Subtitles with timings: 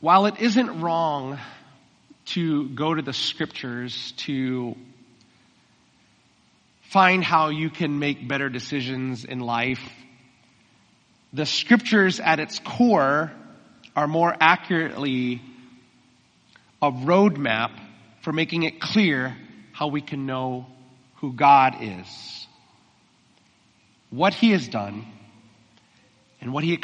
[0.00, 1.38] while it isn't wrong
[2.26, 4.76] to go to the scriptures to
[6.82, 9.82] find how you can make better decisions in life,
[11.32, 13.32] the scriptures at its core
[13.96, 15.42] are more accurately
[16.80, 17.70] a roadmap
[18.22, 19.36] for making it clear
[19.72, 20.66] how we can know
[21.16, 22.46] who God is,
[24.10, 25.06] what He has done,
[26.40, 26.78] and what He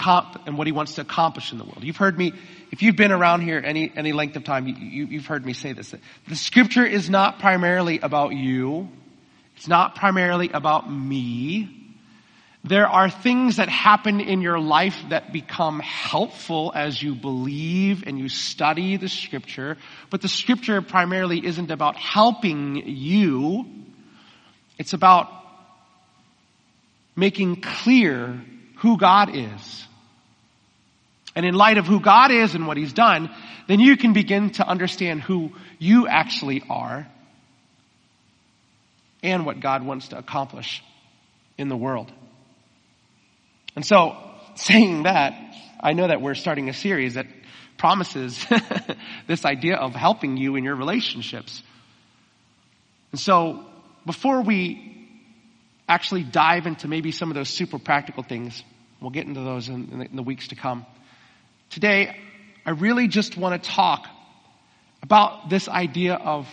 [0.46, 1.82] and what He wants to accomplish in the world.
[1.82, 2.32] You've heard me,
[2.70, 5.72] if you've been around here any any length of time, you, you've heard me say
[5.72, 5.94] this.
[6.28, 8.88] The Scripture is not primarily about you.
[9.56, 11.84] It's not primarily about me.
[12.64, 18.18] There are things that happen in your life that become helpful as you believe and
[18.18, 19.76] you study the scripture,
[20.08, 23.66] but the scripture primarily isn't about helping you.
[24.78, 25.30] It's about
[27.14, 28.40] making clear
[28.84, 29.86] who God is.
[31.34, 33.30] And in light of who God is and what He's done,
[33.66, 37.08] then you can begin to understand who you actually are
[39.22, 40.84] and what God wants to accomplish
[41.56, 42.12] in the world.
[43.74, 44.16] And so,
[44.54, 45.32] saying that,
[45.80, 47.26] I know that we're starting a series that
[47.78, 48.44] promises
[49.26, 51.62] this idea of helping you in your relationships.
[53.12, 53.64] And so,
[54.04, 55.08] before we
[55.88, 58.62] actually dive into maybe some of those super practical things,
[59.00, 60.86] we'll get into those in, in, the, in the weeks to come.
[61.70, 62.16] Today,
[62.66, 64.06] I really just want to talk
[65.02, 66.48] about this idea of,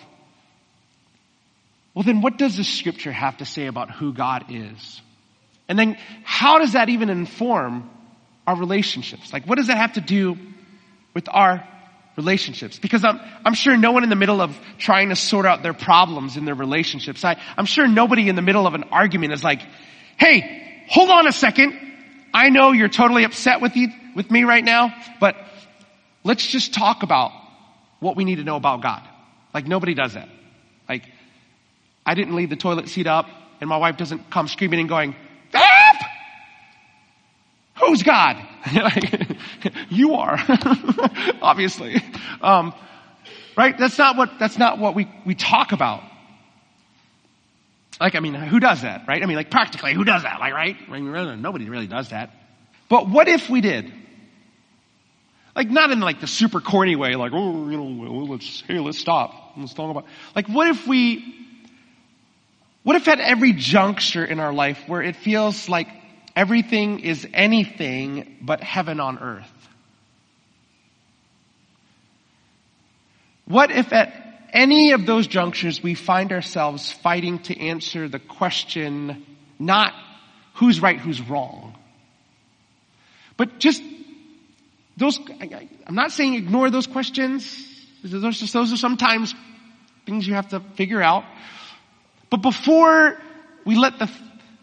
[1.93, 5.01] well, then what does the scripture have to say about who God is?
[5.69, 7.89] And then how does that even inform
[8.45, 9.31] our relationships?
[9.31, 10.37] Like what does that have to do
[11.13, 11.65] with our
[12.17, 12.77] relationships?
[12.77, 15.73] Because I'm, I'm sure no one in the middle of trying to sort out their
[15.73, 19.43] problems in their relationships, I, I'm sure nobody in the middle of an argument is
[19.43, 19.61] like,
[20.17, 21.90] hey, hold on a second.
[22.33, 25.35] I know you're totally upset with you, with me right now, but
[26.23, 27.31] let's just talk about
[27.99, 29.07] what we need to know about God.
[29.53, 30.29] Like nobody does that.
[30.87, 31.03] Like,
[32.05, 33.27] I didn't leave the toilet seat up
[33.59, 35.15] and my wife doesn't come screaming and going,
[37.81, 38.37] Who's God?
[39.89, 40.37] you are,
[41.41, 42.01] obviously.
[42.41, 42.73] Um,
[43.57, 43.75] right?
[43.77, 46.03] That's not what, that's not what we, we talk about.
[48.01, 49.21] Like, I mean, who does that, right?
[49.21, 50.39] I mean, like practically, who does that?
[50.39, 50.75] Like, right?
[50.87, 52.31] I mean, nobody really does that.
[52.89, 53.93] But what if we did?
[55.55, 58.97] Like, not in like the super corny way, like, oh, you know, let's, hey, let's
[58.97, 59.53] stop.
[59.55, 61.47] Let's talk about, like, what if we,
[62.81, 65.87] what if at every juncture in our life where it feels like
[66.35, 69.69] everything is anything but heaven on earth?
[73.45, 74.20] What if at
[74.51, 79.25] any of those junctures we find ourselves fighting to answer the question
[79.59, 79.93] not
[80.55, 81.75] who's right, who's wrong,
[83.37, 83.81] but just
[84.97, 85.19] those,
[85.87, 87.67] I'm not saying ignore those questions.
[88.03, 89.33] Those, those are sometimes
[90.05, 91.23] things you have to figure out.
[92.29, 93.17] But before
[93.65, 94.09] we let the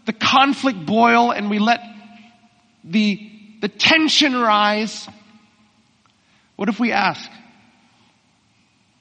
[0.09, 1.83] the conflict boil and we let
[2.83, 5.07] the, the tension rise,
[6.57, 7.31] what if we ask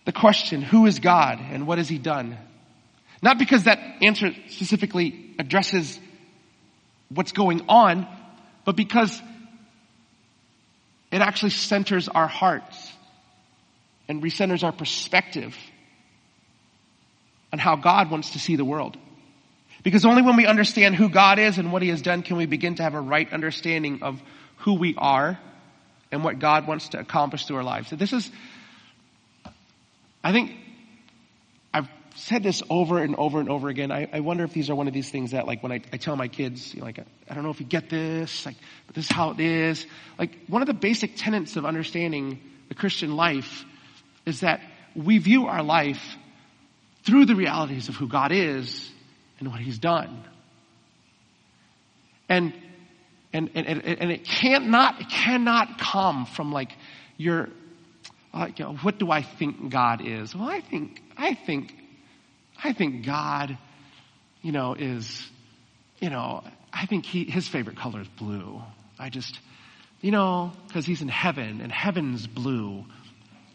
[0.07, 2.37] the question, who is God and what has he done?
[3.21, 5.99] Not because that answer specifically addresses
[7.09, 8.07] what's going on,
[8.63, 9.21] but because
[11.11, 12.93] it actually centers our hearts
[14.07, 15.57] and recenters our perspective
[17.51, 18.95] on how God wants to see the world.
[19.83, 22.45] Because only when we understand who God is and what He has done can we
[22.45, 24.21] begin to have a right understanding of
[24.59, 25.37] who we are
[26.13, 27.89] and what God wants to accomplish through our lives.
[27.89, 28.31] So this is,
[30.27, 30.51] I think,
[31.73, 33.93] I've said this over and over and over again.
[33.93, 35.95] I, I wonder if these are one of these things that, like, when I, I
[35.95, 36.99] tell my kids, you know, like,
[37.29, 38.57] I don't know if you get this, like,
[38.87, 39.85] but this is how it is.
[40.19, 43.63] Like, one of the basic tenets of understanding the Christian life
[44.25, 44.59] is that
[44.97, 46.17] we view our life
[47.05, 48.91] through the realities of who God is
[49.39, 50.25] and what he's done.
[52.27, 52.53] And,
[53.31, 56.73] and, and, and it can't not, it cannot come from like
[57.15, 57.47] your,
[58.45, 60.35] you know, what do I think God is?
[60.35, 61.73] Well, I think, I think,
[62.63, 63.57] I think God,
[64.41, 65.27] you know, is,
[65.99, 68.61] you know, I think he, his favorite color is blue.
[68.99, 69.39] I just,
[70.01, 72.85] you know, cause he's in heaven and heaven's blue.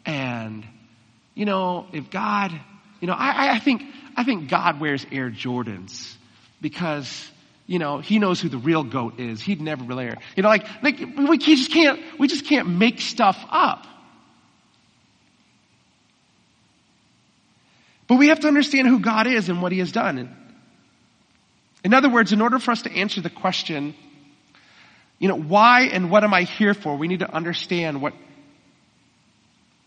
[0.05, 0.67] And,
[1.35, 2.53] you know, if God,
[3.01, 3.83] you know, I, I think,
[4.17, 6.15] I think God wears Air Jordans
[6.61, 7.31] because,
[7.67, 9.41] you know, he knows who the real goat is.
[9.41, 13.39] He'd never really, you know, like, like we just can't, we just can't make stuff
[13.51, 13.87] up.
[18.13, 20.37] But we have to understand who God is and what he has done.
[21.83, 23.95] In other words, in order for us to answer the question,
[25.19, 26.95] you know, why and what am I here for?
[26.95, 28.13] We need to understand what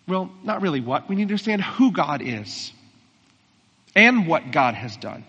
[0.07, 1.07] well, not really what.
[1.07, 2.74] We need to understand who God is
[3.95, 5.24] and what God has done,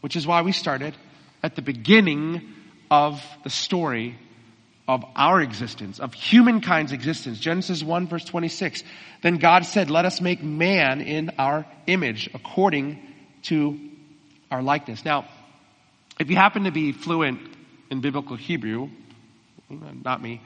[0.00, 0.96] which is why we started
[1.44, 2.52] at the beginning
[2.90, 4.18] of the story
[4.88, 7.38] of our existence, of humankind's existence.
[7.38, 8.82] Genesis 1 verse 26.
[9.22, 12.98] Then God said, let us make man in our image according
[13.42, 13.78] to
[14.50, 15.04] our likeness.
[15.04, 15.28] Now,
[16.18, 17.40] if you happen to be fluent
[17.90, 18.88] in biblical Hebrew,
[19.68, 20.40] not me,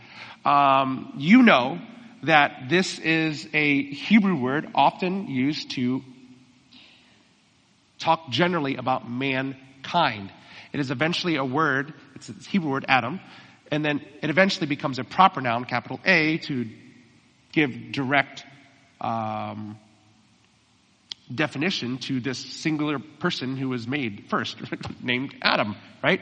[0.44, 1.80] um, you know
[2.24, 6.02] that this is a Hebrew word often used to
[8.00, 10.32] talk generally about mankind.
[10.72, 13.20] It is eventually a word, it's a Hebrew word, Adam,
[13.72, 16.68] and then it eventually becomes a proper noun, capital A, to
[17.52, 18.44] give direct
[19.00, 19.78] um,
[21.34, 24.58] definition to this singular person who was made first,
[25.02, 26.20] named Adam, right?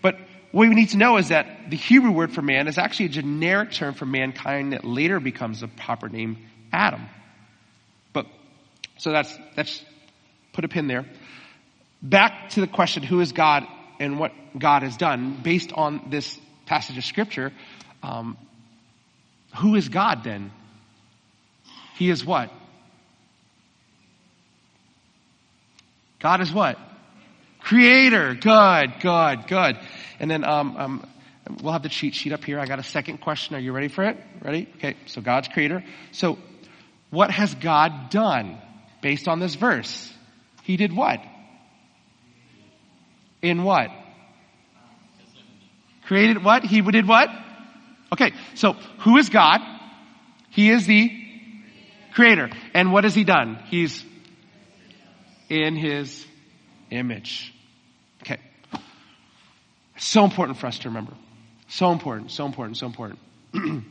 [0.00, 0.14] But
[0.52, 3.08] what we need to know is that the Hebrew word for man is actually a
[3.08, 6.38] generic term for mankind that later becomes a proper name,
[6.72, 7.08] Adam.
[8.12, 8.26] But,
[8.98, 9.84] so that's, that's,
[10.52, 11.06] put a pin there.
[12.00, 13.66] Back to the question, who is God
[13.98, 16.38] and what God has done, based on this
[16.72, 17.52] passage of scripture,
[18.02, 18.38] um,
[19.58, 20.50] who is God then?
[21.96, 22.50] He is what?
[26.18, 26.78] God is what?
[27.60, 28.36] Creator.
[28.40, 29.78] Good, good, good.
[30.18, 31.08] And then um, um,
[31.62, 32.58] we'll have the cheat sheet up here.
[32.58, 33.54] I got a second question.
[33.54, 34.16] Are you ready for it?
[34.40, 34.66] Ready?
[34.76, 34.96] Okay.
[35.04, 35.84] So God's creator.
[36.12, 36.38] So
[37.10, 38.56] what has God done
[39.02, 40.10] based on this verse?
[40.62, 41.20] He did what?
[43.42, 43.90] In what?
[46.06, 46.64] Created what?
[46.64, 47.28] He did what?
[48.12, 48.32] Okay.
[48.54, 49.60] So who is God?
[50.50, 51.10] He is the
[52.12, 52.50] creator.
[52.74, 53.58] And what has he done?
[53.66, 54.04] He's
[55.48, 56.26] in his
[56.90, 57.54] image.
[58.22, 58.40] Okay.
[59.98, 61.14] So important for us to remember.
[61.68, 63.18] So important, so important, so important.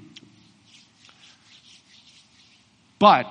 [2.99, 3.25] but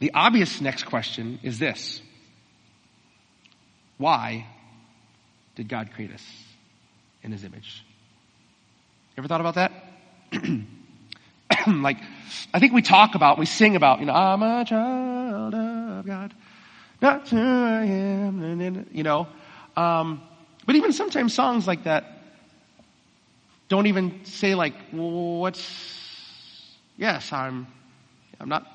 [0.00, 2.00] the obvious next question is this.
[3.98, 4.46] Why
[5.54, 6.24] did God create us
[7.22, 7.84] in his image?
[9.16, 9.72] Ever thought about that?
[11.66, 11.98] like,
[12.52, 16.34] I think we talk about, we sing about, you know, I'm a child of God.
[17.00, 18.86] That's who I am.
[18.92, 19.28] You know,
[19.76, 20.22] um,
[20.66, 22.04] but even sometimes songs like that
[23.68, 25.58] don't even say like, what's,
[26.96, 27.66] yes, I'm,
[28.38, 28.66] I'm not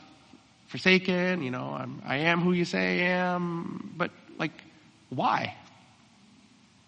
[0.68, 4.52] forsaken, you know, I'm, I am who you say I am, but like,
[5.10, 5.56] why?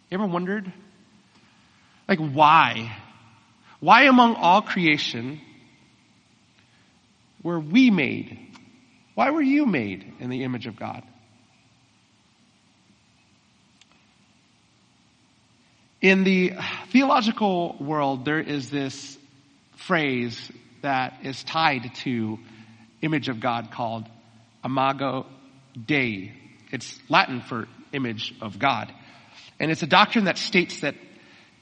[0.10, 0.72] You ever wondered?
[2.10, 2.98] Like, why?
[3.80, 5.40] Why among all creation
[7.44, 8.40] were we made?
[9.14, 11.04] Why were you made in the image of God?
[16.02, 16.54] In the
[16.88, 19.18] theological world, there is this
[19.76, 20.52] phrase
[20.82, 22.40] that is tied to
[23.04, 24.06] image of God called
[24.66, 25.28] imago
[25.86, 26.34] Dei.
[26.72, 28.92] It's Latin for image of God.
[29.60, 30.96] And it's a doctrine that states that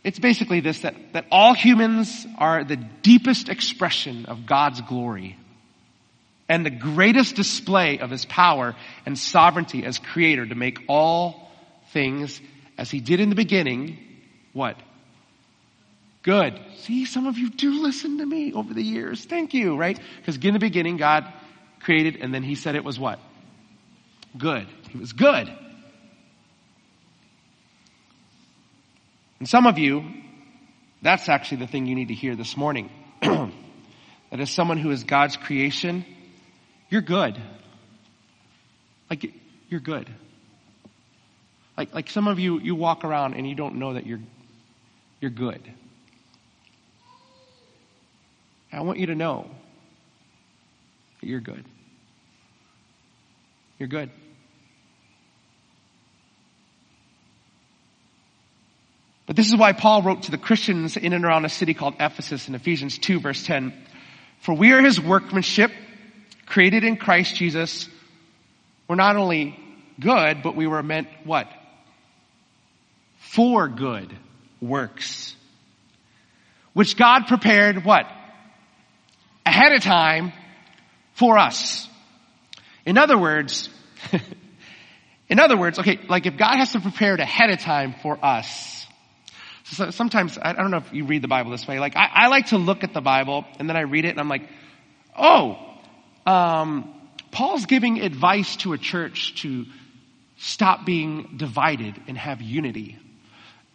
[0.08, 5.38] it's basically this, that, that all humans are the deepest expression of God's glory
[6.48, 8.74] and the greatest display of his power
[9.06, 11.52] and sovereignty as creator to make all
[11.92, 12.40] things
[12.78, 14.00] as he did in the beginning
[14.54, 14.78] what?
[16.24, 16.58] Good.
[16.78, 19.26] See, some of you do listen to me over the years.
[19.26, 20.00] Thank you, right?
[20.20, 21.26] Because in the beginning, God
[21.82, 23.20] created and then he said it was what?
[24.38, 24.68] Good.
[24.90, 25.52] It was good.
[29.40, 30.04] And some of you,
[31.02, 32.90] that's actually the thing you need to hear this morning.
[33.22, 33.52] that
[34.32, 36.06] as someone who is God's creation,
[36.90, 37.40] you're good.
[39.10, 39.32] Like,
[39.70, 40.10] you're good.
[41.78, 44.20] Like, like some of you, you walk around and you don't know that you're
[45.20, 45.62] you're good.
[48.72, 49.50] I want you to know
[51.22, 51.64] that you're good.
[53.80, 54.12] You're good.
[59.38, 62.48] This is why Paul wrote to the Christians in and around a city called Ephesus
[62.48, 63.72] in Ephesians 2 verse 10.
[64.40, 65.72] For we are his workmanship,
[66.48, 67.88] created in Christ Jesus.
[68.88, 69.56] We're not only
[70.00, 71.48] good, but we were meant what?
[73.20, 74.12] For good
[74.60, 75.36] works.
[76.74, 78.08] Which God prepared what?
[79.46, 80.34] Ahead of time
[81.14, 81.88] for us.
[82.88, 83.70] In other words,
[85.30, 88.18] in other words, okay, like if God has to prepare it ahead of time for
[88.26, 88.77] us,
[89.72, 92.28] so sometimes, I don't know if you read the Bible this way, like I, I
[92.28, 94.48] like to look at the Bible and then I read it and I'm like,
[95.18, 95.58] oh,
[96.26, 96.94] um,
[97.32, 99.66] Paul's giving advice to a church to
[100.38, 102.98] stop being divided and have unity.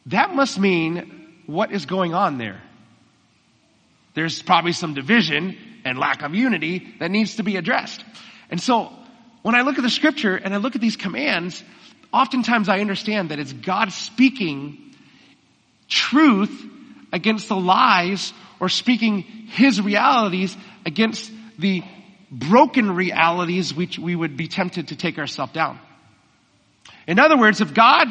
[0.06, 2.60] That must mean what is going on there?
[4.14, 8.04] There's probably some division and lack of unity that needs to be addressed.
[8.50, 8.92] And so
[9.42, 11.62] when I look at the scripture and I look at these commands,
[12.12, 14.91] oftentimes I understand that it's God speaking
[15.88, 16.64] truth
[17.12, 21.82] against the lies or speaking his realities against the
[22.30, 25.78] broken realities which we would be tempted to take ourselves down.
[27.06, 28.08] In other words, if God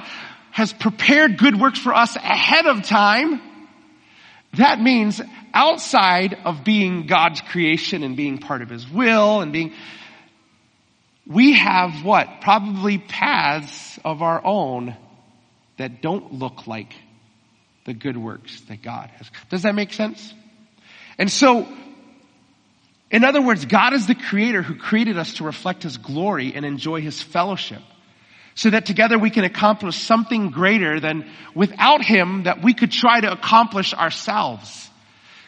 [0.51, 3.42] has prepared good works for us ahead of time,
[4.54, 5.22] that means
[5.54, 9.74] outside of being God's creation and being part of His will and being,
[11.25, 12.42] we have what?
[12.42, 14.96] Probably paths of our own
[15.78, 16.94] that don't look like
[17.85, 19.29] the good works that God has.
[19.50, 20.33] Does that make sense?
[21.17, 21.67] And so,
[23.09, 26.65] in other words, God is the creator who created us to reflect His glory and
[26.65, 27.81] enjoy His fellowship.
[28.53, 33.21] So that together we can accomplish something greater than without Him that we could try
[33.21, 34.89] to accomplish ourselves.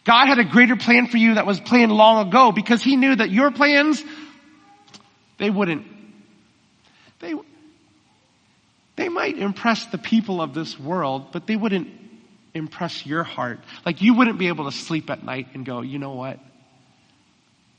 [0.05, 3.15] God had a greater plan for you that was planned long ago because He knew
[3.15, 4.03] that your plans
[5.37, 5.85] they wouldn't,
[7.19, 7.33] they,
[8.95, 11.89] they might impress the people of this world, but they wouldn't
[12.53, 13.59] impress your heart.
[13.85, 16.39] Like you wouldn't be able to sleep at night and go, you know what?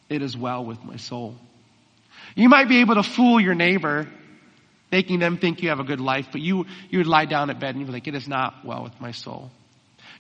[0.09, 1.37] It is well with my soul.
[2.35, 4.09] You might be able to fool your neighbor,
[4.91, 7.61] making them think you have a good life, but you, you would lie down at
[7.61, 9.51] bed and you'd be like, it is not well with my soul.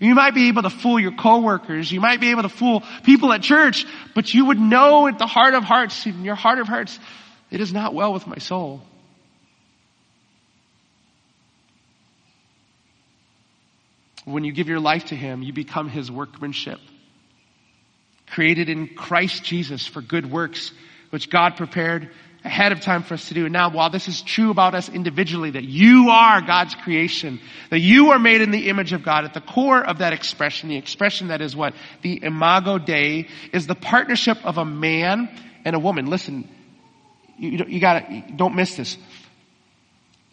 [0.00, 1.90] You might be able to fool your coworkers.
[1.90, 5.26] You might be able to fool people at church, but you would know at the
[5.26, 6.99] heart of hearts, in your heart of hearts,
[7.50, 8.82] it is not well with my soul.
[14.25, 16.81] When you give your life to Him, you become His workmanship.
[18.26, 20.73] Created in Christ Jesus for good works,
[21.11, 22.11] which God prepared
[22.45, 23.45] ahead of time for us to do.
[23.45, 27.40] And now, while this is true about us individually, that you are God's creation,
[27.71, 30.69] that you are made in the image of God, at the core of that expression,
[30.69, 31.75] the expression that is what?
[32.02, 35.31] The imago Dei, is the partnership of a man
[35.64, 36.07] and a woman.
[36.07, 36.49] Listen,
[37.38, 38.99] you, you gotta, don't miss this.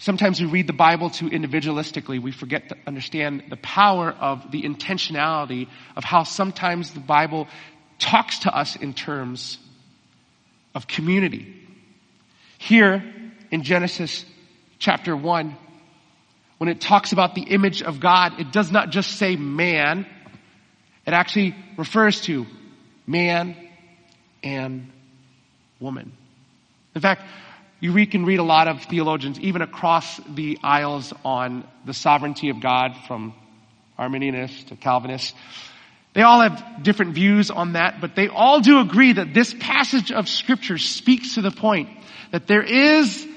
[0.02, 2.20] Sometimes we read the Bible too individualistically.
[2.20, 7.48] We forget to understand the power of the intentionality of how sometimes the Bible
[8.00, 9.60] talks to us in terms
[10.74, 11.54] of community.
[12.58, 13.14] Here
[13.52, 14.26] in Genesis
[14.80, 15.56] chapter 1,
[16.58, 20.08] when it talks about the image of God, it does not just say man,
[21.06, 22.48] it actually refers to
[23.06, 23.56] man
[24.42, 24.92] and
[25.80, 26.12] woman.
[26.96, 27.22] In fact,
[27.82, 32.62] you can read a lot of theologians, even across the aisles, on the sovereignty of
[32.62, 33.34] God, from
[33.98, 35.34] Arminianists to Calvinists.
[36.14, 40.12] They all have different views on that, but they all do agree that this passage
[40.12, 41.90] of scripture speaks to the point
[42.32, 43.28] that there is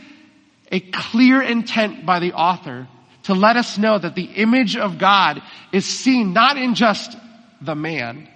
[0.70, 2.86] a clear intent by the author
[3.24, 7.16] to let us know that the image of God is seen not in just
[7.62, 8.28] the man,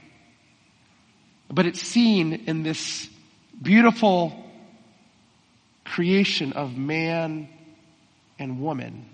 [1.51, 3.09] but it's seen in this
[3.61, 4.48] beautiful
[5.89, 7.49] creation of man
[8.39, 9.07] and woman.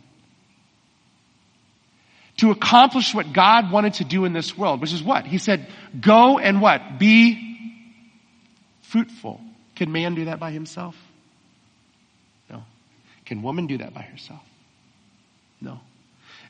[2.39, 5.25] To accomplish what God wanted to do in this world, which is what?
[5.27, 5.67] He said,
[5.99, 6.99] go and what?
[6.99, 7.55] Be
[8.83, 9.41] fruitful.
[9.77, 10.97] Can man do that by himself?
[12.51, 12.65] No.
[13.25, 14.43] Can woman do that by herself?
[15.61, 15.81] No.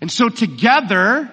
[0.01, 1.31] And so together,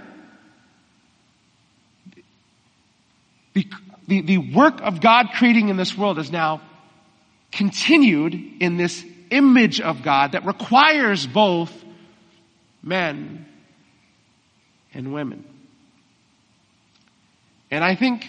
[3.53, 3.65] the,
[4.07, 6.62] the, the work of God creating in this world is now
[7.51, 11.72] continued in this image of God that requires both
[12.84, 13.46] men
[14.93, 15.46] and women.
[17.70, 18.27] And I think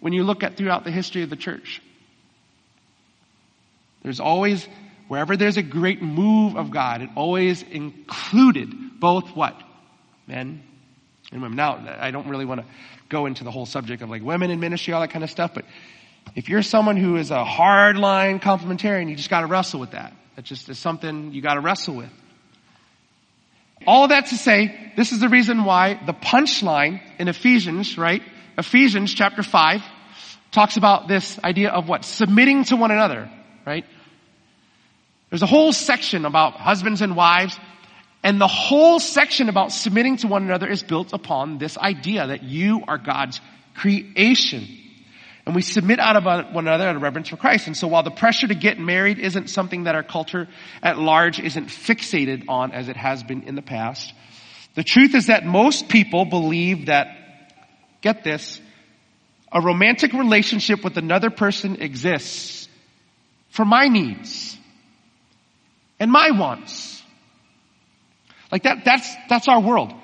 [0.00, 1.82] when you look at throughout the history of the church,
[4.02, 4.66] there's always,
[5.08, 9.60] wherever there's a great move of God, it always included both what?
[10.28, 10.62] Men
[11.32, 11.56] and women.
[11.56, 12.66] Now, I don't really want to
[13.08, 15.52] go into the whole subject of like women in ministry, all that kind of stuff,
[15.54, 15.64] but
[16.34, 20.12] if you're someone who is a hardline complementarian, you just gotta wrestle with that.
[20.36, 22.10] That just is something you gotta wrestle with.
[23.86, 28.22] All that to say, this is the reason why the punchline in Ephesians, right?
[28.58, 29.82] Ephesians chapter 5
[30.50, 32.04] talks about this idea of what?
[32.04, 33.30] Submitting to one another,
[33.66, 33.84] right?
[35.30, 37.58] There's a whole section about husbands and wives,
[38.22, 42.42] and the whole section about submitting to one another is built upon this idea that
[42.42, 43.40] you are God's
[43.74, 44.66] creation.
[45.46, 47.68] And we submit out of one another out of reverence for Christ.
[47.68, 50.48] And so while the pressure to get married isn't something that our culture
[50.82, 54.12] at large isn't fixated on as it has been in the past,
[54.74, 57.06] the truth is that most people believe that,
[58.02, 58.60] get this,
[59.52, 62.68] a romantic relationship with another person exists
[63.48, 64.58] for my needs
[66.00, 67.02] and my wants.
[68.50, 69.94] Like that, that's, that's our world.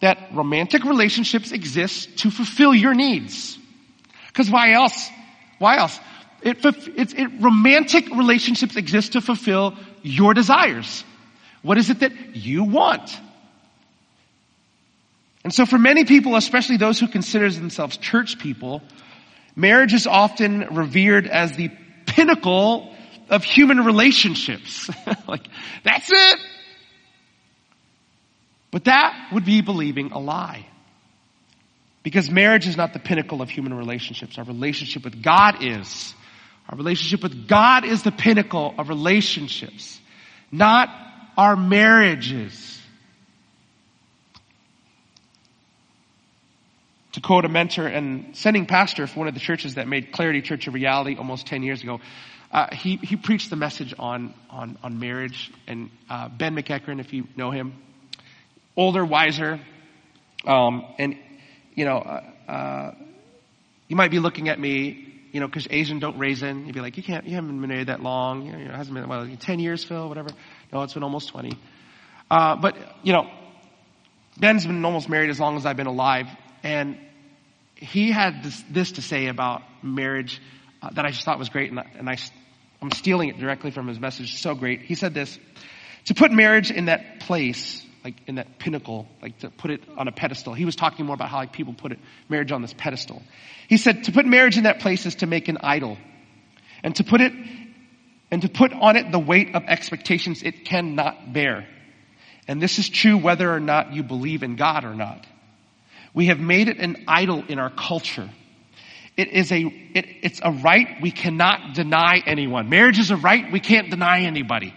[0.00, 3.58] That romantic relationships exist to fulfill your needs.
[4.38, 5.10] Because why else
[5.58, 5.98] Why else?
[6.42, 11.02] It, it, it, romantic relationships exist to fulfill your desires.
[11.62, 13.18] What is it that you want?
[15.42, 18.80] And so for many people, especially those who consider themselves church people,
[19.56, 21.72] marriage is often revered as the
[22.06, 22.94] pinnacle
[23.28, 24.88] of human relationships.
[25.26, 25.48] like,
[25.82, 26.38] that's it.
[28.70, 30.64] But that would be believing a lie.
[32.02, 34.38] Because marriage is not the pinnacle of human relationships.
[34.38, 36.14] Our relationship with God is.
[36.68, 39.98] Our relationship with God is the pinnacle of relationships,
[40.52, 40.90] not
[41.36, 42.80] our marriages.
[47.12, 50.42] To quote a mentor and sending pastor for one of the churches that made Clarity
[50.42, 52.00] Church a reality almost 10 years ago,
[52.52, 55.50] uh, he, he preached the message on, on, on marriage.
[55.66, 57.74] And uh, Ben McEachern, if you know him,
[58.76, 59.58] older, wiser,
[60.46, 61.18] um, and,
[61.78, 62.94] you know, uh, uh
[63.88, 66.66] you might be looking at me you know, because Asian don't raisin.
[66.66, 68.46] You'd be like, you can't, you haven't been married that long.
[68.46, 70.30] You know, it hasn't been, well, 10 years, Phil, whatever.
[70.72, 71.56] No, it's been almost 20.
[72.30, 73.30] Uh, but, you know,
[74.38, 76.26] Ben's been almost married as long as I've been alive.
[76.62, 76.98] And
[77.76, 80.40] he had this, this to say about marriage
[80.82, 81.70] uh, that I just thought was great.
[81.70, 82.16] And, and I,
[82.80, 84.40] I'm stealing it directly from his message.
[84.40, 84.82] So great.
[84.82, 85.38] He said this,
[86.06, 90.08] to put marriage in that place like in that pinnacle, like to put it on
[90.08, 90.54] a pedestal.
[90.54, 93.22] He was talking more about how like people put it, marriage on this pedestal.
[93.68, 95.98] He said to put marriage in that place is to make an idol.
[96.82, 97.32] And to put it,
[98.30, 101.66] and to put on it the weight of expectations it cannot bear.
[102.46, 105.26] And this is true whether or not you believe in God or not.
[106.14, 108.30] We have made it an idol in our culture.
[109.16, 112.70] It is a, it, it's a right we cannot deny anyone.
[112.70, 114.72] Marriage is a right we can't deny anybody.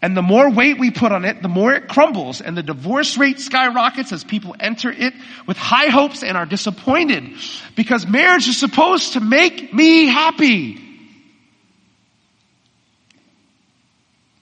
[0.00, 3.18] And the more weight we put on it, the more it crumbles and the divorce
[3.18, 5.12] rate skyrockets as people enter it
[5.46, 7.32] with high hopes and are disappointed
[7.74, 10.84] because marriage is supposed to make me happy.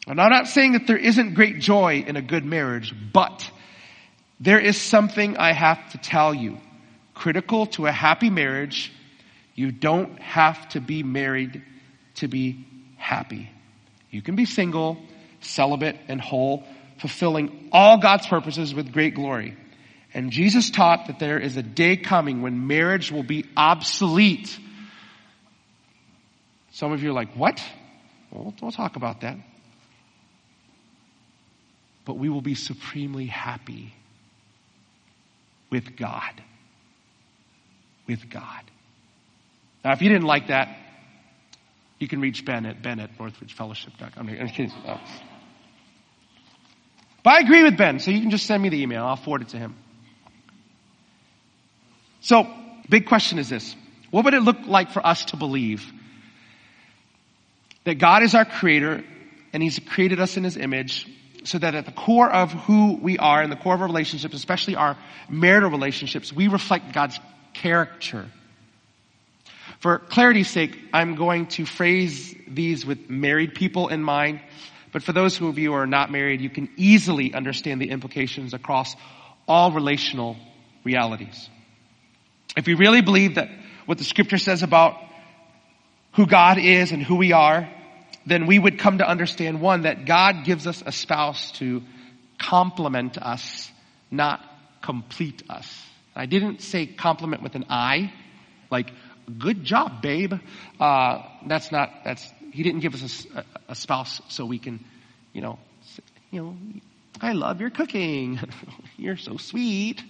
[0.07, 3.51] And I'm not saying that there isn't great joy in a good marriage, but
[4.39, 6.59] there is something I have to tell you.
[7.15, 8.93] Critical to a happy marriage,
[9.55, 11.63] you don't have to be married
[12.17, 12.67] to be
[12.99, 13.51] happy.
[14.11, 14.99] You can be single
[15.41, 16.65] celibate, and whole,
[16.99, 19.57] fulfilling all God's purposes with great glory.
[20.15, 24.59] And Jesus taught that there is a day coming when marriage will be obsolete.
[26.73, 27.63] Some of you are like, what?
[28.31, 29.37] Well, we'll talk about that.
[32.05, 33.93] But we will be supremely happy
[35.71, 36.33] with God.
[38.07, 38.63] With God.
[39.85, 40.79] Now, if you didn't like that,
[41.99, 44.29] you can reach Ben at ben at northridgefellowship.com.
[44.29, 44.73] I'm kidding.
[44.87, 45.01] Oh.
[47.23, 49.05] But I agree with Ben, so you can just send me the email.
[49.05, 49.75] I'll forward it to him.
[52.21, 52.47] So,
[52.89, 53.75] big question is this.
[54.11, 55.93] What would it look like for us to believe
[57.85, 59.05] that God is our creator
[59.53, 61.07] and He's created us in His image
[61.45, 64.35] so that at the core of who we are and the core of our relationships,
[64.35, 64.97] especially our
[65.29, 67.19] marital relationships, we reflect God's
[67.55, 68.27] character.
[69.81, 74.41] For clarity's sake, I'm going to phrase these with married people in mind
[74.97, 78.55] but for those of you who are not married, you can easily understand the implications
[78.55, 78.97] across
[79.47, 80.39] all relational
[80.85, 81.51] realities.
[82.57, 83.51] If we really believe that
[83.85, 84.97] what the scripture says about
[86.13, 87.69] who God is and who we are,
[88.25, 91.83] then we would come to understand one, that God gives us a spouse to
[92.39, 93.71] complement us,
[94.11, 94.41] not
[94.81, 95.85] complete us.
[96.15, 98.15] I didn't say complement with an I,
[98.71, 98.91] like,
[99.39, 100.35] good job, babe.
[100.79, 104.85] Uh, that's not, that's he didn't give us a, a spouse so we can,
[105.33, 105.59] you know,
[106.31, 106.57] you know,
[107.21, 108.39] I love your cooking.
[108.97, 110.03] You're so sweet.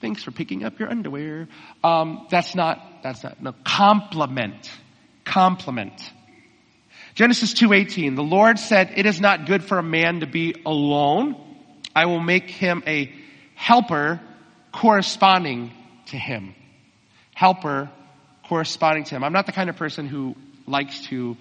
[0.00, 1.48] Thanks for picking up your underwear.
[1.82, 4.70] Um, that's not, that's not, no, compliment.
[5.24, 6.12] Compliment.
[7.14, 11.36] Genesis 2.18, the Lord said, it is not good for a man to be alone.
[11.94, 13.14] I will make him a
[13.54, 14.20] helper
[14.72, 15.70] corresponding
[16.06, 16.54] to him.
[17.34, 17.90] Helper
[18.48, 19.24] corresponding to him.
[19.24, 21.36] I'm not the kind of person who likes to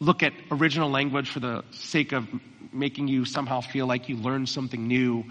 [0.00, 2.28] look at original language for the sake of
[2.72, 5.24] making you somehow feel like you learned something new,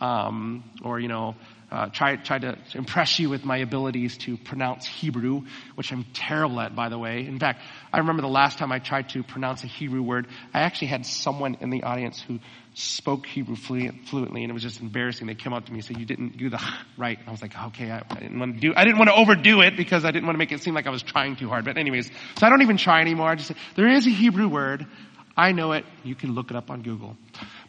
[0.00, 1.34] um, or you know,
[1.72, 5.42] uh, try try to impress you with my abilities to pronounce Hebrew,
[5.74, 7.26] which I'm terrible at, by the way.
[7.26, 10.60] In fact, I remember the last time I tried to pronounce a Hebrew word, I
[10.60, 12.40] actually had someone in the audience who
[12.74, 15.26] spoke Hebrew fluently, and it was just embarrassing.
[15.26, 16.60] They came up to me and said, "You didn't do the
[16.98, 18.74] right." I was like, "Okay, I, I, didn't want to do.
[18.76, 20.86] I didn't want to overdo it because I didn't want to make it seem like
[20.86, 23.30] I was trying too hard." But anyways, so I don't even try anymore.
[23.30, 24.86] I just say there is a Hebrew word.
[25.34, 25.86] I know it.
[26.04, 27.16] You can look it up on Google.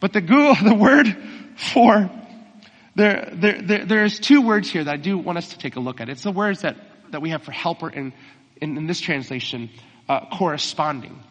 [0.01, 1.07] But the Google, the word
[1.55, 2.11] for
[2.95, 5.79] there, there, there, there's two words here that I do want us to take a
[5.79, 6.09] look at.
[6.09, 6.77] It's the words that
[7.13, 8.11] that we have for helper in,
[8.61, 9.69] in, in this translation,
[10.09, 11.23] uh, corresponding.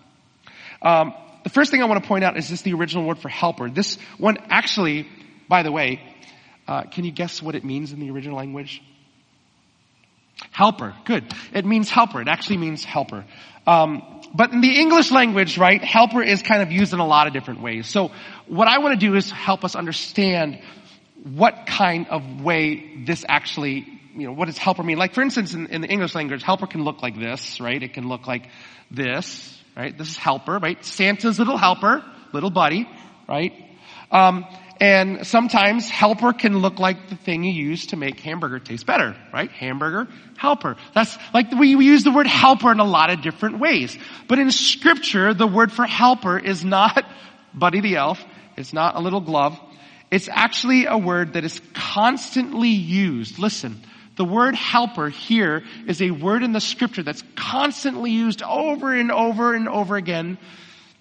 [0.81, 1.13] Um,
[1.45, 3.69] the first thing I want to point out is this the original word for helper.
[3.69, 5.07] This one actually,
[5.49, 6.01] by the way,
[6.67, 8.83] uh, can you guess what it means in the original language?
[10.51, 10.95] Helper.
[11.05, 11.33] Good.
[11.53, 12.21] It means helper.
[12.21, 13.25] It actually means helper.
[13.67, 17.27] Um, but in the English language, right, helper is kind of used in a lot
[17.27, 17.87] of different ways.
[17.87, 18.13] So
[18.47, 20.61] what I want to do is help us understand
[21.23, 24.99] what kind of way this actually, you know, what does helper mean?
[24.99, 27.81] Like for instance, in, in the English language, helper can look like this, right?
[27.83, 28.49] It can look like
[28.91, 29.97] this, right?
[29.97, 30.85] This is helper, right?
[30.85, 32.89] Santa's little helper, little buddy,
[33.29, 33.53] right?
[34.11, 34.45] Um,
[34.81, 39.17] and sometimes helper can look like the thing you use to make hamburger taste better,
[39.33, 39.49] right?
[39.53, 40.77] Hamburger, helper.
[40.93, 43.97] That's like we, we use the word helper in a lot of different ways.
[44.27, 47.05] But in scripture, the word for helper is not
[47.55, 48.25] Buddy the Elf.
[48.57, 49.59] It's not a little glove.
[50.13, 53.41] It's actually a word that is constantly used.
[53.41, 53.83] Listen,
[54.15, 59.11] the word helper here is a word in the scripture that's constantly used over and
[59.11, 60.39] over and over again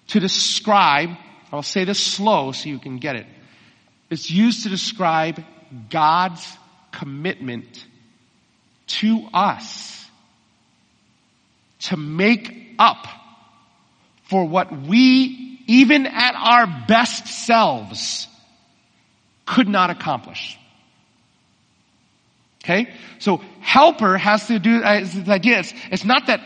[0.08, 1.10] to describe,
[1.52, 3.26] I'll say this slow so you can get it
[4.12, 5.42] it's used to describe
[5.88, 6.46] God's
[6.90, 7.86] commitment
[8.86, 10.06] to us
[11.80, 13.06] to make up
[14.24, 18.28] for what we, even at our best selves,
[19.46, 20.58] could not accomplish.
[22.64, 22.92] Okay?
[23.18, 26.40] So helper has to do, uh, the idea, it's, it's not that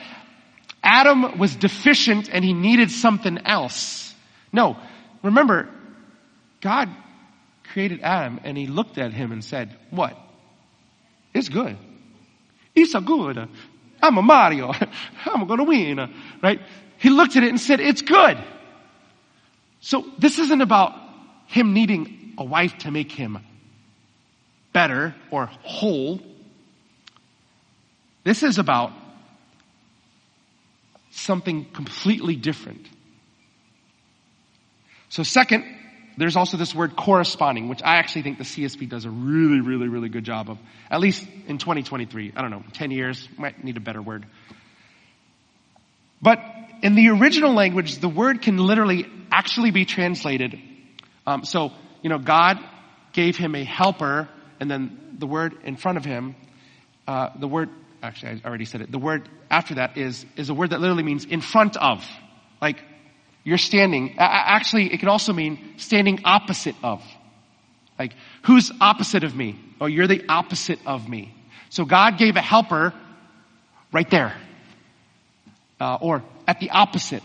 [0.82, 4.14] Adam was deficient and he needed something else.
[4.52, 4.76] No.
[5.22, 5.68] Remember,
[6.60, 6.88] God
[7.72, 10.16] created Adam and he looked at him and said, what?
[11.34, 11.76] It's good.
[12.74, 13.48] It's a good.
[14.00, 14.72] I'm a Mario.
[15.26, 16.14] I'm gonna win.
[16.42, 16.60] Right?
[16.98, 18.38] He looked at it and said, it's good.
[19.80, 20.94] So this isn't about
[21.46, 23.38] him needing a wife to make him
[24.72, 26.20] better or whole.
[28.24, 28.92] This is about
[31.10, 32.86] something completely different.
[35.08, 35.64] So second,
[36.18, 39.88] there's also this word corresponding, which I actually think the CSB does a really, really,
[39.88, 40.58] really good job of.
[40.90, 42.32] At least in 2023.
[42.36, 44.26] I don't know, 10 years, might need a better word.
[46.22, 46.40] But
[46.82, 50.58] in the original language, the word can literally actually be translated.
[51.26, 52.58] Um, so, you know, God
[53.12, 54.28] gave him a helper,
[54.60, 56.36] and then the word in front of him,
[57.06, 57.70] uh, the word,
[58.02, 61.02] actually I already said it, the word after that is, is a word that literally
[61.02, 62.04] means in front of.
[62.60, 62.82] Like,
[63.44, 64.16] you're standing.
[64.18, 67.00] Actually, it can also mean standing opposite of.
[67.96, 69.58] Like, who's opposite of me?
[69.80, 71.32] Oh, you're the opposite of me.
[71.70, 72.92] So God gave a helper
[73.92, 74.34] right there.
[75.80, 77.22] Uh, or at the opposite.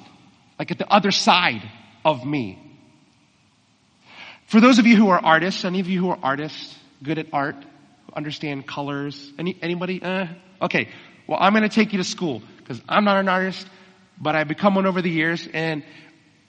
[0.60, 1.68] Like at the other side
[2.06, 2.71] of me.
[4.52, 7.28] For those of you who are artists, any of you who are artists, good at
[7.32, 10.04] art, who understand colors, any, anybody?
[10.04, 10.28] Uh,
[10.62, 10.90] okay.
[11.26, 13.66] Well, I'm going to take you to school because I'm not an artist,
[14.20, 15.86] but I've become one over the years and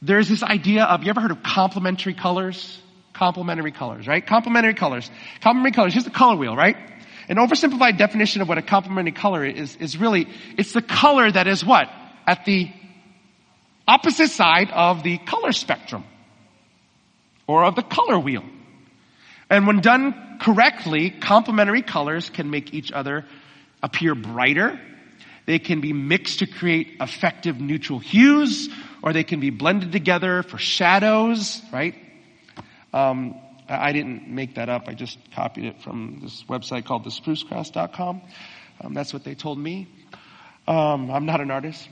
[0.03, 2.77] there's this idea of, you ever heard of complementary colors?
[3.13, 4.27] Complementary colors, right?
[4.27, 5.09] Complementary colors.
[5.41, 5.93] Complementary colors.
[5.93, 6.77] Here's the color wheel, right?
[7.29, 10.27] An oversimplified definition of what a complementary color is, is really,
[10.59, 11.89] it's the color that is what?
[12.27, 12.69] At the
[13.87, 16.03] opposite side of the color spectrum.
[17.47, 18.45] Or of the color wheel.
[19.51, 23.27] And when done correctly, complementary colors can make each other
[23.83, 24.81] appear brighter.
[25.45, 28.69] They can be mixed to create effective neutral hues
[29.03, 31.95] or they can be blended together for shadows, right?
[32.95, 33.35] Um,
[33.69, 34.89] I didn't make that up.
[34.89, 38.23] I just copied it from this website called thesprucecrafts.com.
[38.81, 39.89] Um, that's what they told me.
[40.67, 41.89] Um, I'm not an artist.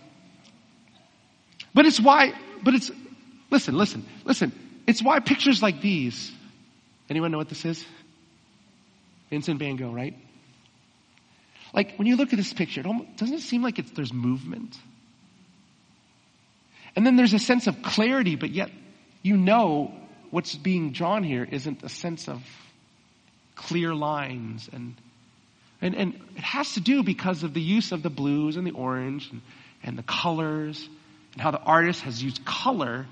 [1.74, 2.32] But it's why,
[2.62, 2.90] but it's,
[3.50, 4.52] listen, listen, listen.
[4.86, 6.32] It's why pictures like these,
[7.08, 7.84] anyone know what this is?
[9.30, 10.16] Vincent Van Gogh, right?
[11.72, 14.12] Like, when you look at this picture, it almost, doesn't it seem like it's, there's
[14.12, 14.76] movement?
[16.96, 18.70] And then there's a sense of clarity, but yet
[19.22, 19.94] you know
[20.30, 22.42] what's being drawn here isn't a sense of
[23.54, 24.94] clear lines and
[25.82, 28.72] and, and it has to do because of the use of the blues and the
[28.72, 29.40] orange and,
[29.82, 30.86] and the colors
[31.32, 33.06] and how the artist has used color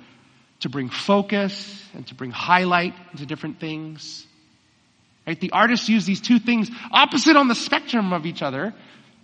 [0.60, 4.26] to bring focus and to bring highlight into different things.
[5.26, 5.40] Right?
[5.40, 8.74] The artists use these two things opposite on the spectrum of each other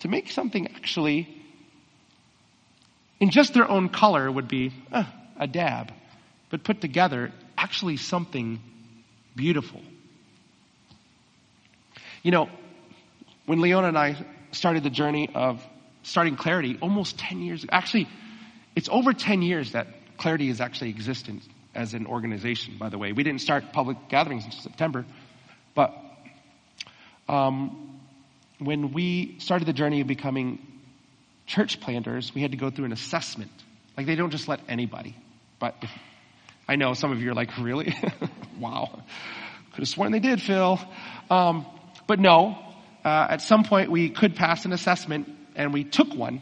[0.00, 1.28] to make something actually
[3.20, 5.04] in just their own color would be uh,
[5.38, 5.92] a dab,
[6.50, 8.60] but put together, actually something
[9.34, 9.80] beautiful.
[12.22, 12.48] You know,
[13.46, 14.16] when Leona and I
[14.52, 15.66] started the journey of
[16.02, 18.08] starting Clarity almost 10 years, actually,
[18.76, 19.86] it's over 10 years that
[20.18, 21.42] Clarity is actually existent
[21.74, 23.12] as an organization, by the way.
[23.12, 25.04] We didn't start public gatherings until September,
[25.74, 25.94] but
[27.28, 28.00] um,
[28.58, 30.58] when we started the journey of becoming
[31.46, 33.50] church planters, we had to go through an assessment.
[33.96, 35.16] Like they don't just let anybody.
[35.58, 35.90] But if,
[36.68, 37.94] I know some of you are like, really?
[38.58, 39.02] wow.
[39.72, 40.80] Could have sworn they did, Phil.
[41.30, 41.66] Um,
[42.06, 42.58] but no,
[43.04, 46.40] uh, at some point we could pass an assessment and we took one.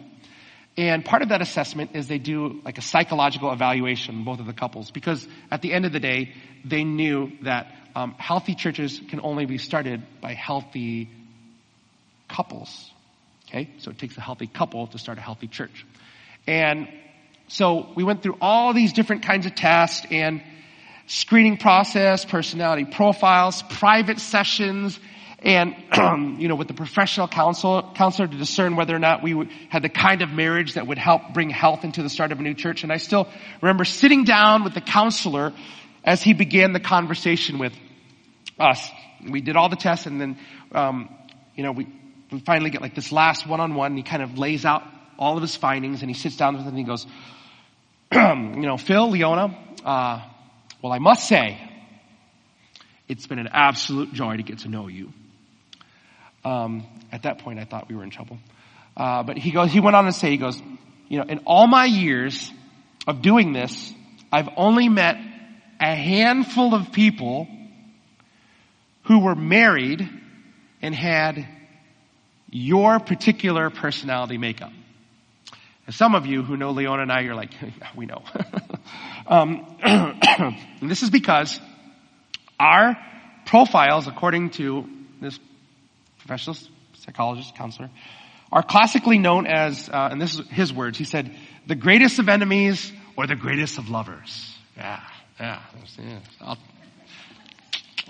[0.76, 4.54] And part of that assessment is they do like a psychological evaluation, both of the
[4.54, 6.32] couples, because at the end of the day,
[6.64, 11.10] they knew that um, healthy churches can only be started by healthy
[12.28, 12.90] couples.
[13.48, 15.84] Okay, so it takes a healthy couple to start a healthy church.
[16.46, 16.88] And
[17.48, 20.42] so we went through all these different kinds of tests and
[21.06, 24.98] screening process, personality profiles, private sessions,
[25.42, 25.74] and
[26.40, 29.88] you know, with the professional counsel, counselor to discern whether or not we had the
[29.88, 32.84] kind of marriage that would help bring health into the start of a new church.
[32.84, 33.28] And I still
[33.60, 35.52] remember sitting down with the counselor
[36.04, 37.72] as he began the conversation with
[38.58, 38.88] us.
[39.28, 40.38] We did all the tests, and then
[40.72, 41.08] um,
[41.54, 41.86] you know we,
[42.30, 43.96] we finally get like this last one-on-one.
[43.96, 44.82] He kind of lays out
[45.18, 47.06] all of his findings, and he sits down with us and he goes,
[48.12, 50.20] you know, Phil, Leona, uh,
[50.82, 51.58] well, I must say,
[53.08, 55.12] it's been an absolute joy to get to know you.
[56.44, 58.38] Um, at that point, I thought we were in trouble.
[58.96, 60.60] Uh, but he goes, he went on to say, he goes,
[61.08, 62.50] you know, in all my years
[63.06, 63.92] of doing this,
[64.30, 65.16] I've only met
[65.80, 67.48] a handful of people
[69.04, 70.08] who were married
[70.80, 71.46] and had
[72.50, 74.72] your particular personality makeup.
[75.86, 77.50] And some of you who know Leona and I, you're like,
[77.96, 78.22] we know.
[79.26, 81.60] um, and this is because
[82.60, 82.96] our
[83.46, 84.88] profiles, according to
[85.20, 85.38] this
[86.22, 86.56] professional
[86.94, 87.90] psychologist, counselor,
[88.50, 91.34] are classically known as, uh, and this is his words, he said,
[91.66, 94.54] the greatest of enemies or the greatest of lovers.
[94.76, 95.00] Yeah,
[95.40, 95.60] yeah.
[96.40, 96.56] i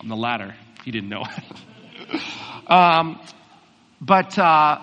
[0.00, 0.54] am the latter.
[0.84, 1.24] He didn't know.
[2.66, 3.20] um,
[4.00, 4.78] but, uh,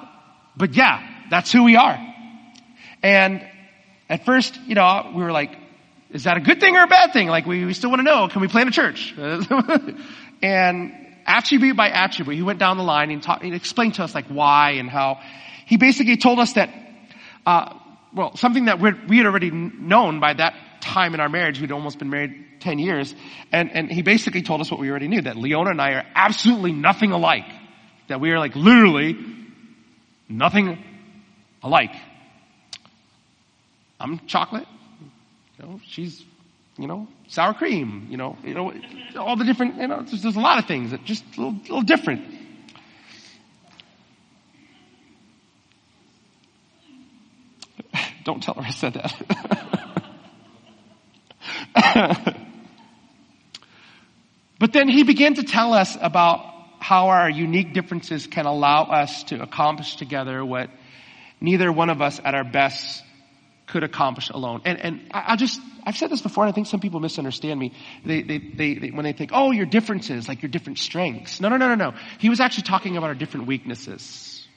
[0.56, 1.98] but yeah, that's who we are.
[3.04, 3.46] And
[4.10, 5.56] at first, you know, we were like,
[6.10, 7.28] is that a good thing or a bad thing?
[7.28, 9.13] Like, we, we still want to know, can we plant a church?
[10.42, 14.15] and attribute by attribute, he went down the line and, taught, and explained to us
[14.15, 15.20] like why and how.
[15.65, 16.70] He basically told us that,
[17.46, 17.76] uh,
[18.13, 21.62] well, something that we had already known by that time in our marriage.
[21.62, 23.13] We'd almost been married 10 years.
[23.52, 26.06] And, and he basically told us what we already knew, that Leona and I are
[26.15, 27.46] absolutely nothing alike.
[28.08, 29.18] That we are like literally
[30.28, 30.84] nothing
[31.62, 31.94] alike.
[34.00, 34.65] I'm chocolate.
[35.58, 36.24] You know, she's,
[36.80, 38.08] you know, sour cream.
[38.10, 38.74] You know, you know,
[39.18, 39.76] all the different.
[39.76, 42.22] You know, there's, there's a lot of things that just a little, little different.
[48.24, 49.13] Don't tell her I said that.
[54.60, 56.46] but then he began to tell us about
[56.80, 60.70] how our unique differences can allow us to accomplish together what
[61.42, 63.04] neither one of us at our best
[63.68, 64.62] could accomplish alone.
[64.65, 67.60] And, and I, I just, I've said this before and I think some people misunderstand
[67.60, 67.73] me.
[68.06, 71.41] They, they, they, they, when they think, oh, your differences, like your different strengths.
[71.41, 71.97] No, no, no, no, no.
[72.19, 74.47] He was actually talking about our different weaknesses.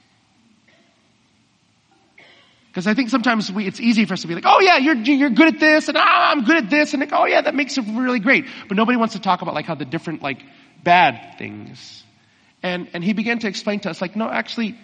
[2.67, 4.93] Because I think sometimes we, it's easy for us to be like, oh yeah, you're,
[4.93, 7.55] you're good at this, and ah, I'm good at this, and like, oh yeah, that
[7.55, 8.45] makes it really great.
[8.67, 10.43] But nobody wants to talk about like how the different like
[10.83, 12.03] bad things.
[12.61, 14.77] And, and he began to explain to us like, no, actually,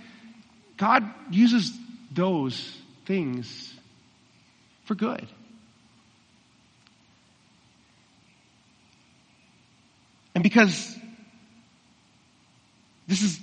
[0.78, 1.78] God uses
[2.12, 3.72] those things
[4.86, 5.28] for good.
[10.40, 10.98] And because
[13.08, 13.38] this is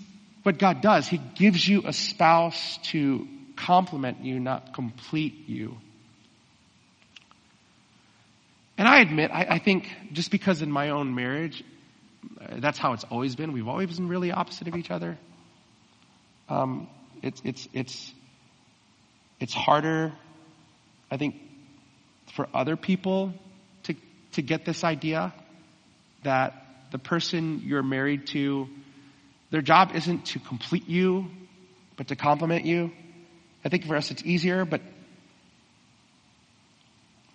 [0.44, 5.76] what God does, He gives you a spouse to complement you, not complete you.
[8.78, 11.62] And I admit, I, I, think just because in my own marriage,
[12.40, 13.52] uh, that's how it's always been.
[13.52, 15.18] We've always been really opposite of each other.
[16.48, 16.88] Um,
[17.22, 18.14] it's it's it's
[19.38, 20.14] it's harder,
[21.10, 21.34] I think,
[22.34, 23.34] for other people
[23.82, 23.94] to
[24.32, 25.34] to get this idea
[26.22, 26.62] that
[26.96, 28.66] the person you're married to,
[29.50, 31.26] their job isn't to complete you,
[31.94, 32.90] but to complement you.
[33.62, 34.80] I think for us it's easier, but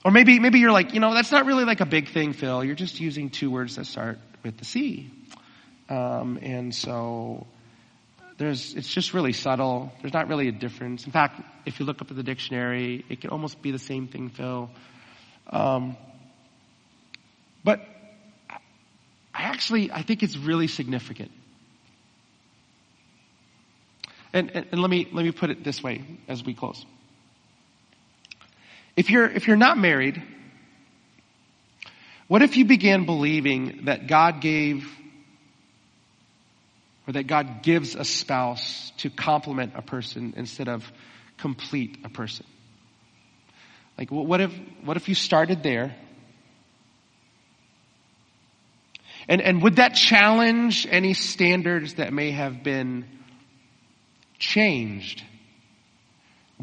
[0.04, 2.64] or maybe maybe you're like, you know, that's not really like a big thing, Phil.
[2.64, 5.12] You're just using two words that start with the C.
[5.90, 7.46] Um, and so
[8.40, 9.92] there's it's just really subtle.
[10.02, 11.06] There's not really a difference.
[11.06, 14.08] In fact, if you look up at the dictionary, it can almost be the same
[14.08, 14.72] thing, Phil.
[15.52, 15.98] Um,
[17.64, 17.91] but
[19.42, 21.32] I actually I think it's really significant.
[24.34, 26.86] And, and, and let me, let me put it this way as we close.
[28.96, 30.22] If you're, if you're not married,
[32.28, 34.88] what if you began believing that God gave
[37.08, 40.90] Or that God gives a spouse to complement a person instead of
[41.38, 42.46] complete a person.
[43.98, 44.52] Like, what if,
[44.84, 45.96] what if you started there?
[49.28, 53.06] And, and would that challenge any standards that may have been
[54.40, 55.24] changed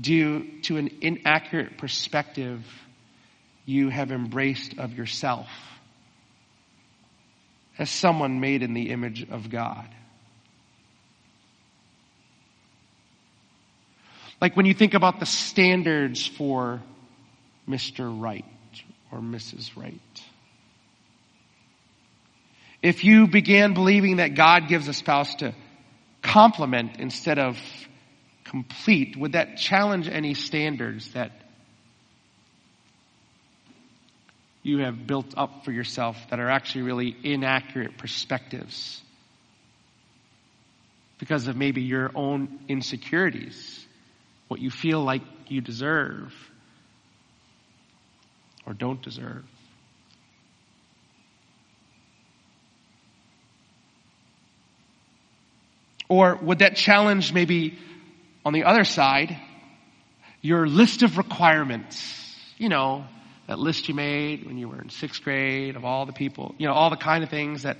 [0.01, 2.65] due to an inaccurate perspective
[3.65, 5.49] you have embraced of yourself
[7.79, 9.89] as someone made in the image of God?
[14.41, 16.81] Like when you think about the standards for
[17.69, 18.09] Mr.
[18.21, 18.45] Right
[19.11, 19.77] or Mrs.
[19.77, 20.01] Right.
[22.83, 25.55] If you began believing that God gives a spouse to
[26.23, 27.59] complement instead of
[28.45, 31.33] complete, would that challenge any standards that
[34.63, 39.03] you have built up for yourself that are actually really inaccurate perspectives
[41.19, 43.85] because of maybe your own insecurities,
[44.49, 46.33] what you feel like you deserve
[48.67, 49.45] or don't deserve?
[56.09, 57.79] Or would that challenge maybe
[58.45, 59.37] on the other side,
[60.41, 62.15] your list of requirements?
[62.57, 63.05] You know,
[63.47, 66.67] that list you made when you were in sixth grade of all the people, you
[66.67, 67.79] know, all the kind of things that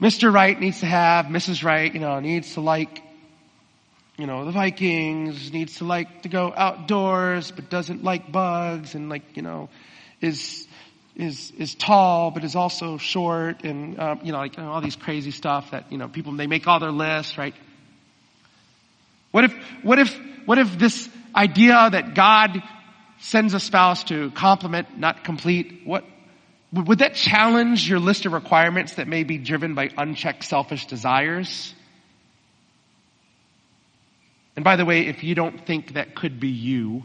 [0.00, 0.32] Mr.
[0.32, 1.62] Right needs to have, Mrs.
[1.62, 3.02] Right, you know, needs to like,
[4.16, 9.08] you know, the Vikings, needs to like to go outdoors, but doesn't like bugs and
[9.08, 9.68] like, you know,
[10.20, 10.66] is
[11.16, 14.80] is is tall but is also short and um, you know like you know, all
[14.80, 17.54] these crazy stuff that you know people they make all their lists right?
[19.30, 22.62] What if what if what if this idea that god
[23.20, 26.04] sends a spouse to complement not complete what
[26.72, 31.72] would that challenge your list of requirements that may be driven by unchecked selfish desires?
[34.56, 37.04] And by the way if you don't think that could be you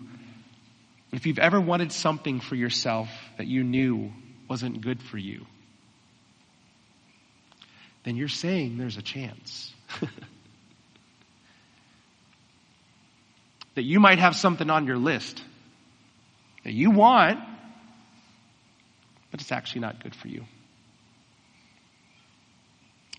[1.11, 4.11] if you've ever wanted something for yourself that you knew
[4.47, 5.45] wasn't good for you,
[8.03, 9.73] then you're saying there's a chance.
[13.75, 15.41] that you might have something on your list
[16.63, 17.39] that you want,
[19.31, 20.43] but it's actually not good for you.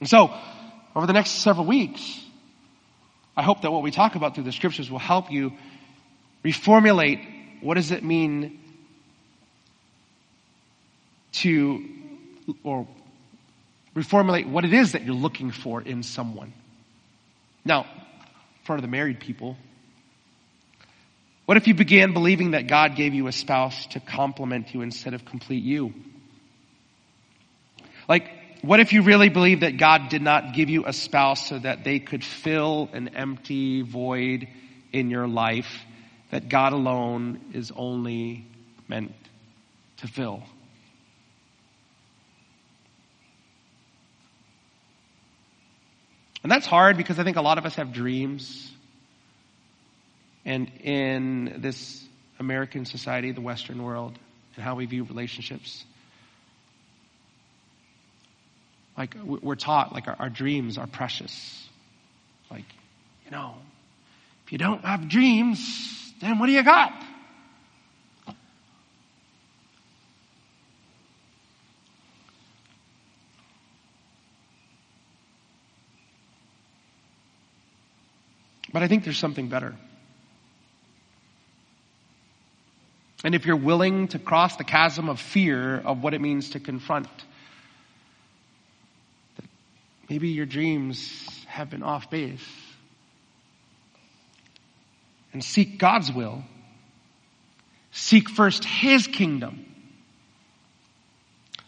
[0.01, 0.33] And so,
[0.95, 2.21] over the next several weeks,
[3.37, 5.53] I hope that what we talk about through the scriptures will help you
[6.45, 8.59] reformulate what does it mean
[11.33, 11.85] to,
[12.65, 12.87] or
[13.95, 16.53] reformulate what it is that you're looking for in someone?
[17.65, 19.57] Now, in front of the married people,
[21.47, 25.15] what if you began believing that God gave you a spouse to complement you instead
[25.15, 25.93] of complete you?
[28.09, 28.31] Like,
[28.63, 31.83] what if you really believe that God did not give you a spouse so that
[31.83, 34.49] they could fill an empty void
[34.93, 35.85] in your life
[36.31, 38.47] that God alone is only
[38.89, 39.13] meant
[39.99, 40.43] to fill.
[46.43, 48.71] And that's hard because I think a lot of us have dreams.
[50.45, 52.03] And in this
[52.39, 54.19] American society, the Western world,
[54.57, 55.85] and how we view relationships,
[58.97, 61.69] like we're taught, like our, our dreams are precious.
[62.51, 62.65] Like,
[63.25, 63.55] you know,
[64.47, 66.93] if you don't have dreams, then what do you got?
[78.73, 79.75] But I think there's something better.
[83.25, 86.61] And if you're willing to cross the chasm of fear of what it means to
[86.61, 87.09] confront,
[90.09, 92.41] maybe your dreams have been off base
[95.33, 96.43] and seek God's will.
[97.93, 99.67] Seek first His kingdom.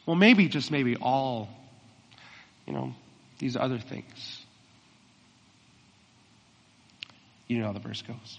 [0.07, 1.48] Well, maybe, just maybe, all,
[2.66, 2.94] you know,
[3.38, 4.44] these other things.
[7.46, 8.38] You know how the verse goes.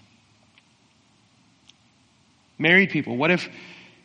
[2.58, 3.48] Married people, what if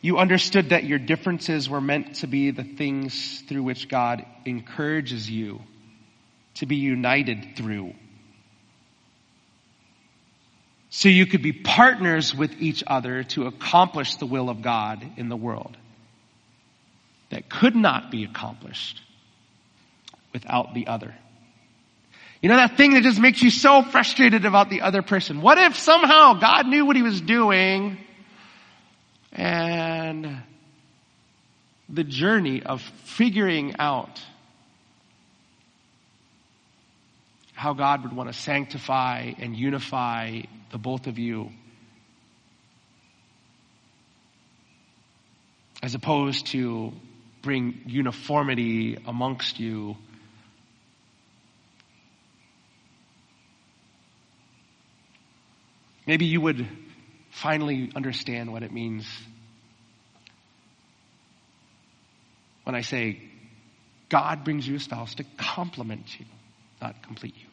[0.01, 5.29] you understood that your differences were meant to be the things through which God encourages
[5.29, 5.61] you
[6.55, 7.93] to be united through?
[10.89, 15.29] So you could be partners with each other to accomplish the will of God in
[15.29, 15.77] the world
[17.29, 19.01] that could not be accomplished
[20.33, 21.13] without the other.
[22.41, 25.41] You know that thing that just makes you so frustrated about the other person?
[25.41, 27.97] What if somehow God knew what he was doing
[29.31, 30.41] and
[31.87, 34.21] the journey of figuring out
[37.53, 40.41] how God would want to sanctify and unify
[40.71, 41.51] the both of you.
[45.81, 46.93] As opposed to
[47.41, 49.95] bring uniformity amongst you.
[56.05, 56.67] Maybe you would
[57.29, 59.07] finally understand what it means
[62.63, 63.21] when I say
[64.09, 66.25] God brings you a spouse to complement you,
[66.81, 67.48] not complete you.